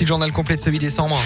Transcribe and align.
Le 0.00 0.06
journal 0.06 0.32
complet 0.32 0.56
de 0.56 0.62
ce 0.62 0.70
8 0.70 0.78
décembre. 0.78 1.20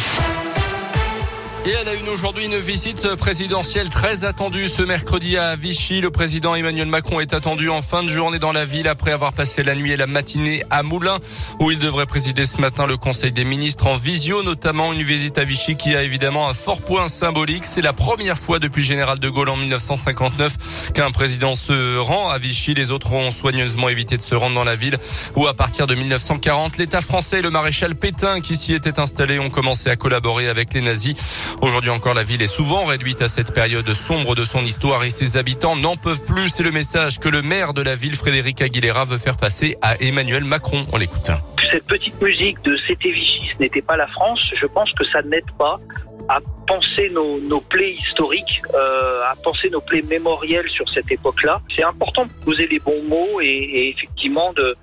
Et 1.66 1.70
elle 1.70 1.88
a 1.88 1.94
une 1.94 2.10
aujourd'hui 2.10 2.44
une 2.44 2.58
visite 2.58 3.16
présidentielle 3.16 3.88
très 3.88 4.26
attendue 4.26 4.68
ce 4.68 4.82
mercredi 4.82 5.38
à 5.38 5.56
Vichy. 5.56 6.02
Le 6.02 6.10
président 6.10 6.54
Emmanuel 6.54 6.88
Macron 6.88 7.20
est 7.20 7.32
attendu 7.32 7.70
en 7.70 7.80
fin 7.80 8.02
de 8.02 8.08
journée 8.08 8.38
dans 8.38 8.52
la 8.52 8.66
ville 8.66 8.86
après 8.86 9.12
avoir 9.12 9.32
passé 9.32 9.62
la 9.62 9.74
nuit 9.74 9.90
et 9.90 9.96
la 9.96 10.06
matinée 10.06 10.62
à 10.68 10.82
Moulins 10.82 11.18
où 11.60 11.70
il 11.70 11.78
devrait 11.78 12.04
présider 12.04 12.44
ce 12.44 12.60
matin 12.60 12.86
le 12.86 12.98
Conseil 12.98 13.32
des 13.32 13.44
ministres 13.44 13.86
en 13.86 13.94
visio, 13.94 14.42
notamment 14.42 14.92
une 14.92 15.02
visite 15.02 15.38
à 15.38 15.44
Vichy 15.44 15.74
qui 15.76 15.96
a 15.96 16.02
évidemment 16.02 16.50
un 16.50 16.54
fort 16.54 16.82
point 16.82 17.08
symbolique. 17.08 17.64
C'est 17.64 17.80
la 17.80 17.94
première 17.94 18.36
fois 18.36 18.58
depuis 18.58 18.82
général 18.82 19.18
de 19.18 19.30
Gaulle 19.30 19.48
en 19.48 19.56
1959 19.56 20.92
qu'un 20.92 21.12
président 21.12 21.54
se 21.54 21.96
rend 21.96 22.28
à 22.28 22.36
Vichy. 22.36 22.74
Les 22.74 22.90
autres 22.90 23.10
ont 23.12 23.30
soigneusement 23.30 23.88
évité 23.88 24.18
de 24.18 24.22
se 24.22 24.34
rendre 24.34 24.54
dans 24.54 24.64
la 24.64 24.76
ville 24.76 24.98
où 25.34 25.46
à 25.46 25.54
partir 25.54 25.86
de 25.86 25.94
1940, 25.94 26.76
l'État 26.76 27.00
français 27.00 27.38
et 27.38 27.42
le 27.42 27.50
maréchal 27.50 27.94
Pétain 27.94 28.42
qui 28.42 28.54
s'y 28.54 28.74
était 28.74 29.00
installé 29.00 29.38
ont 29.38 29.48
commencé 29.48 29.88
à 29.88 29.96
collaborer 29.96 30.50
avec 30.50 30.74
les 30.74 30.82
nazis. 30.82 31.14
Aujourd'hui 31.60 31.90
encore, 31.90 32.14
la 32.14 32.22
ville 32.22 32.42
est 32.42 32.46
souvent 32.46 32.84
réduite 32.84 33.22
à 33.22 33.28
cette 33.28 33.52
période 33.52 33.92
sombre 33.94 34.34
de 34.34 34.44
son 34.44 34.62
histoire 34.62 35.04
et 35.04 35.10
ses 35.10 35.36
habitants 35.36 35.76
n'en 35.76 35.96
peuvent 35.96 36.24
plus. 36.24 36.48
C'est 36.48 36.62
le 36.62 36.72
message 36.72 37.20
que 37.20 37.28
le 37.28 37.42
maire 37.42 37.74
de 37.74 37.82
la 37.82 37.96
ville, 37.96 38.16
Frédéric 38.16 38.62
Aguilera, 38.62 39.04
veut 39.04 39.18
faire 39.18 39.36
passer 39.36 39.76
à 39.82 40.00
Emmanuel 40.00 40.44
Macron. 40.44 40.86
On 40.92 40.96
l'écoute. 40.96 41.30
Cette 41.72 41.86
petite 41.86 42.20
musique 42.20 42.62
de 42.62 42.76
C'était 42.86 43.10
Vichy, 43.10 43.50
ce 43.52 43.62
n'était 43.62 43.82
pas 43.82 43.96
la 43.96 44.06
France, 44.06 44.52
je 44.54 44.66
pense 44.66 44.92
que 44.92 45.04
ça 45.04 45.22
n'aide 45.22 45.50
pas 45.58 45.80
à 46.28 46.40
penser 46.66 47.10
nos, 47.10 47.60
plaies 47.60 47.94
historiques, 47.94 48.62
euh, 48.74 49.22
à 49.30 49.34
penser 49.42 49.68
nos 49.70 49.80
plaies 49.80 50.02
mémorielles 50.02 50.68
sur 50.70 50.88
cette 50.88 51.10
époque-là. 51.10 51.60
C'est 51.74 51.84
important 51.84 52.24
de 52.24 52.32
poser 52.44 52.66
les 52.66 52.78
bons 52.78 53.02
mots 53.08 53.40
et 53.40 53.94
effectivement 53.94 54.52
de, 54.54 54.76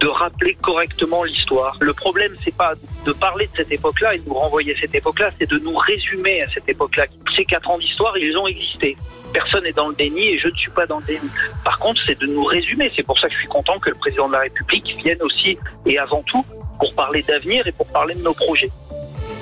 de 0.00 0.06
rappeler 0.06 0.54
correctement 0.54 1.24
l'histoire. 1.24 1.76
Le 1.80 1.92
problème, 1.92 2.36
c'est 2.44 2.54
pas 2.54 2.74
de 3.04 3.12
parler 3.12 3.46
de 3.46 3.56
cette 3.56 3.72
époque-là 3.72 4.14
et 4.14 4.18
de 4.18 4.28
nous 4.28 4.34
renvoyer 4.34 4.74
à 4.74 4.80
cette 4.80 4.94
époque-là, 4.94 5.30
c'est 5.38 5.48
de 5.50 5.58
nous 5.58 5.74
résumer 5.74 6.42
à 6.42 6.50
cette 6.50 6.68
époque-là. 6.68 7.06
Ces 7.34 7.44
quatre 7.44 7.68
ans 7.68 7.78
d'histoire, 7.78 8.16
ils 8.16 8.36
ont 8.36 8.46
existé. 8.46 8.96
Personne 9.32 9.64
n'est 9.64 9.72
dans 9.72 9.88
le 9.88 9.94
déni 9.94 10.28
et 10.28 10.38
je 10.38 10.48
ne 10.48 10.54
suis 10.54 10.70
pas 10.70 10.86
dans 10.86 10.98
le 10.98 11.04
déni. 11.04 11.28
Par 11.64 11.78
contre, 11.78 12.00
c'est 12.04 12.18
de 12.18 12.26
nous 12.26 12.44
résumer. 12.44 12.90
C'est 12.94 13.04
pour 13.04 13.18
ça 13.18 13.28
que 13.28 13.34
je 13.34 13.40
suis 13.40 13.48
content 13.48 13.78
que 13.78 13.90
le 13.90 13.96
président 13.96 14.28
de 14.28 14.34
la 14.34 14.40
République 14.40 14.96
vienne 15.02 15.22
aussi 15.22 15.58
et 15.86 15.98
avant 15.98 16.22
tout 16.22 16.44
pour 16.78 16.94
parler 16.94 17.22
d'avenir 17.22 17.66
et 17.66 17.72
pour 17.72 17.86
parler 17.86 18.14
de 18.14 18.22
nos 18.22 18.34
projets. 18.34 18.70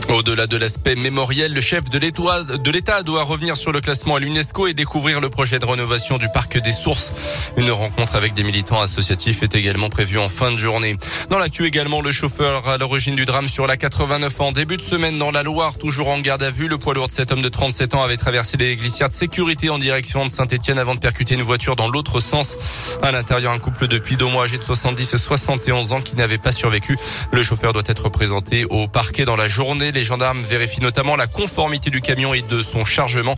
Au-delà 0.08 0.46
de 0.46 0.56
l'aspect 0.56 0.94
mémoriel, 0.94 1.52
le 1.52 1.60
chef 1.60 1.90
de 1.90 2.70
l'État 2.70 3.02
doit 3.02 3.24
revenir 3.24 3.56
sur 3.56 3.72
le 3.72 3.80
classement 3.80 4.16
à 4.16 4.20
l'UNESCO 4.20 4.68
et 4.68 4.74
découvrir 4.74 5.20
le 5.20 5.28
projet 5.28 5.58
de 5.58 5.64
rénovation 5.64 6.16
du 6.16 6.28
parc 6.28 6.58
des 6.58 6.72
sources. 6.72 7.12
Une 7.56 7.70
rencontre 7.70 8.14
avec 8.16 8.32
des 8.32 8.44
militants 8.44 8.80
associatifs 8.80 9.42
est 9.42 9.54
également 9.54 9.90
prévue 9.90 10.18
en 10.18 10.28
fin 10.28 10.52
de 10.52 10.56
journée. 10.56 10.96
Dans 11.28 11.38
l'actu 11.38 11.66
également, 11.66 12.00
le 12.00 12.12
chauffeur 12.12 12.68
à 12.68 12.78
l'origine 12.78 13.16
du 13.16 13.24
drame 13.24 13.48
sur 13.48 13.66
la 13.66 13.76
89 13.76 14.40
en 14.40 14.52
début 14.52 14.76
de 14.76 14.82
semaine 14.82 15.18
dans 15.18 15.30
la 15.30 15.42
Loire, 15.42 15.76
toujours 15.76 16.08
en 16.08 16.20
garde 16.20 16.42
à 16.42 16.50
vue. 16.50 16.68
Le 16.68 16.78
poids 16.78 16.94
lourd 16.94 17.08
de 17.08 17.12
cet 17.12 17.32
homme 17.32 17.42
de 17.42 17.48
37 17.48 17.94
ans 17.94 18.02
avait 18.02 18.16
traversé 18.16 18.56
les 18.56 18.76
glissières 18.76 19.08
de 19.08 19.12
sécurité 19.12 19.70
en 19.70 19.78
direction 19.78 20.24
de 20.24 20.30
Saint-Etienne 20.30 20.78
avant 20.78 20.94
de 20.94 21.00
percuter 21.00 21.34
une 21.34 21.42
voiture 21.42 21.76
dans 21.76 21.88
l'autre 21.88 22.20
sens. 22.20 22.56
À 23.02 23.10
l'intérieur, 23.10 23.52
un 23.52 23.58
couple 23.58 23.88
de 23.88 24.24
mois 24.24 24.44
âgé 24.44 24.56
de 24.56 24.62
70 24.62 25.14
et 25.14 25.18
71 25.18 25.92
ans 25.92 26.00
qui 26.00 26.14
n'avait 26.16 26.38
pas 26.38 26.52
survécu. 26.52 26.96
Le 27.32 27.42
chauffeur 27.42 27.72
doit 27.72 27.82
être 27.86 28.08
présenté 28.08 28.64
au 28.66 28.86
parquet 28.88 29.24
dans 29.24 29.36
la 29.36 29.48
journée. 29.48 29.92
Les 29.96 30.04
gendarmes 30.04 30.42
vérifient 30.42 30.82
notamment 30.82 31.16
la 31.16 31.26
conformité 31.26 31.88
du 31.88 32.02
camion 32.02 32.34
et 32.34 32.42
de 32.42 32.62
son 32.62 32.84
chargement. 32.84 33.34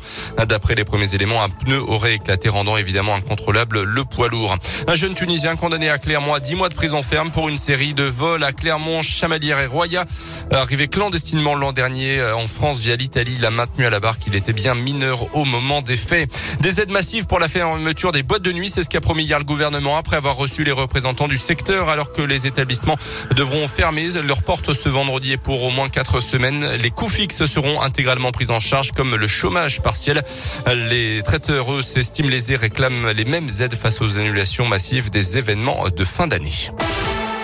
D'après 0.49 0.75
les 0.75 0.83
premiers 0.83 1.15
éléments, 1.15 1.41
un 1.41 1.49
pneu 1.49 1.81
aurait 1.81 2.15
éclaté, 2.15 2.49
rendant 2.49 2.77
évidemment 2.77 3.15
incontrôlable 3.15 3.85
le 3.85 4.05
poids 4.05 4.27
lourd. 4.27 4.57
Un 4.89 4.95
jeune 4.97 5.15
Tunisien 5.15 5.55
condamné 5.55 5.89
à 5.89 5.99
Clermont 5.99 6.35
à 6.35 6.41
10 6.41 6.57
mois 6.57 6.69
de 6.69 6.75
prison 6.75 7.01
ferme 7.01 7.31
pour 7.31 7.49
une 7.49 7.59
série 7.59 7.95
de 7.95 8.03
vols 8.03 8.43
à 8.43 8.51
Clermont, 8.51 9.03
Chamalières 9.03 9.61
et 9.61 9.67
Roya. 9.67 10.05
Arrivé 10.51 10.89
clandestinement 10.89 11.55
l'an 11.55 11.71
dernier 11.71 12.19
euh, 12.19 12.35
en 12.35 12.49
France 12.49 12.81
via 12.81 12.97
l'Italie, 12.97 13.37
il 13.39 13.47
a 13.47 13.51
maintenu 13.51 13.87
à 13.87 13.91
la 13.91 14.01
barre 14.01 14.19
qu'il 14.19 14.35
était 14.35 14.53
bien 14.53 14.75
mineur 14.75 15.33
au 15.37 15.45
moment 15.45 15.81
des 15.81 15.97
faits. 15.97 16.29
Des 16.61 16.81
aides 16.81 16.91
massives 16.91 17.27
pour 17.27 17.39
la 17.39 17.47
fermeture 17.47 18.11
des 18.11 18.25
boîtes 18.25 18.43
de 18.43 18.51
nuit, 18.51 18.69
c'est 18.69 18.83
ce 18.83 18.89
qu'a 18.89 19.01
promis 19.01 19.23
hier 19.23 19.39
le 19.39 19.45
gouvernement 19.45 19.97
après 19.97 20.17
avoir 20.17 20.35
reçu 20.35 20.65
les 20.65 20.73
représentants 20.73 21.29
du 21.29 21.39
secteur 21.39 21.89
alors 21.89 22.13
que 22.13 22.23
les 22.23 22.49
établissements 22.49 22.97
devront 23.37 23.69
fermer 23.69 24.09
leurs 24.25 24.43
portes 24.43 24.73
ce 24.73 24.89
vendredi 24.89 25.35
et 25.35 25.37
pour 25.37 25.63
au 25.63 25.71
moins 25.71 25.89
quatre 25.89 26.19
semaines. 26.19 26.48
Les 26.51 26.91
coûts 26.91 27.09
fixes 27.09 27.47
seront 27.47 27.81
intégralement 27.83 28.33
pris 28.33 28.51
en 28.51 28.61
charge 28.61 28.93
comme 28.93 29.17
le 29.17 29.27
chômage 29.27 29.81
partiel. 29.83 30.23
Les 30.67 31.23
traiteurs 31.23 31.83
s'estiment 31.83 32.29
lésés 32.29 32.57
réclament 32.57 33.11
les 33.11 33.25
mêmes 33.25 33.49
aides 33.61 33.75
face 33.75 34.01
aux 34.01 34.19
annulations 34.19 34.67
massives 34.67 35.11
des 35.11 35.39
événements 35.39 35.89
de 35.89 36.05
fin 36.05 36.27
d'année. 36.27 36.71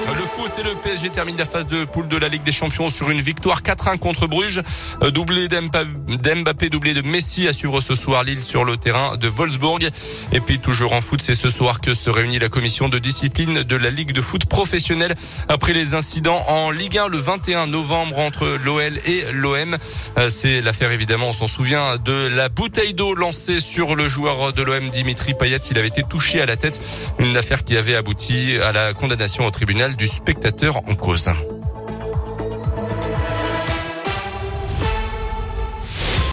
Le 0.07 0.27
foot 0.27 0.53
et 0.59 0.63
le 0.63 0.75
PSG 0.75 1.09
terminent 1.09 1.39
la 1.39 1.47
phase 1.47 1.67
de 1.67 1.85
poule 1.87 2.09
de 2.09 2.19
la 2.19 2.29
Ligue 2.29 2.43
des 2.43 2.53
Champions 2.53 2.91
sur 2.91 3.09
une 3.09 3.23
victoire 3.23 3.63
4-1 3.63 3.99
contre 3.99 4.27
Bruges. 4.27 4.61
Euh, 5.03 5.11
doublé 5.11 5.49
d'Mbappé, 5.49 6.69
doublé 6.69 6.93
de 6.93 7.01
Messi 7.01 7.49
à 7.49 7.55
suivre 7.55 7.81
ce 7.81 7.95
soir 7.95 8.23
Lille 8.23 8.43
sur 8.43 8.65
le 8.65 8.77
terrain 8.77 9.17
de 9.17 9.29
Wolfsburg. 9.29 9.89
Et 10.33 10.41
puis 10.41 10.59
toujours 10.59 10.93
en 10.93 11.01
foot, 11.01 11.23
c'est 11.23 11.35
ce 11.35 11.49
soir 11.49 11.81
que 11.81 11.95
se 11.95 12.11
réunit 12.11 12.39
la 12.39 12.51
commission 12.51 12.91
de 12.91 12.99
discipline 12.99 13.63
de 13.63 13.77
la 13.77 13.91
Ligue 13.91 14.13
de 14.13 14.21
foot 14.21 14.45
professionnelle 14.45 15.15
après 15.49 15.73
les 15.73 15.95
incidents 15.95 16.45
en 16.49 16.71
Ligue 16.71 16.99
1 16.99 17.09
le 17.09 17.19
21 17.19 17.67
novembre 17.69 18.19
entre 18.19 18.59
l'OL 18.63 18.99
et 19.07 19.25
l'OM. 19.33 19.77
Euh, 20.19 20.29
c'est 20.29 20.61
l'affaire 20.61 20.93
évidemment, 20.93 21.29
on 21.29 21.33
s'en 21.33 21.47
souvient 21.47 21.97
de 21.97 22.29
la 22.29 22.51
bouteille 22.51 22.93
d'eau 22.93 23.15
lancée 23.15 23.59
sur 23.59 23.97
le 23.97 24.09
joueur 24.09 24.53
de 24.53 24.63
l'OM 24.63 24.91
Dimitri 24.91 25.33
Payet. 25.33 25.61
Il 25.71 25.79
avait 25.79 25.89
été 25.89 26.03
touché 26.03 26.43
à 26.43 26.47
la 26.47 26.57
tête. 26.57 26.79
Une 27.19 27.37
affaire 27.39 27.65
qui 27.65 27.77
avait 27.77 27.97
abouti 27.97 28.57
à 28.63 28.73
la 28.73 28.93
condamnation 28.93 29.47
au 29.47 29.51
tribunal 29.51 29.94
du 29.97 30.07
spectateur 30.07 30.77
en 30.89 30.95
cause. 30.95 31.31